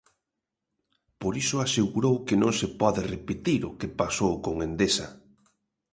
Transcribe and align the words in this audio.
Por 1.21 1.33
iso 1.43 1.55
asegurou 1.59 2.15
que 2.27 2.35
non 2.41 2.53
se 2.59 2.67
pode 2.81 3.01
repetir 3.13 3.61
o 3.69 3.75
que 3.79 3.93
pasou 4.01 4.33
con 4.45 4.55
Endesa. 4.67 5.07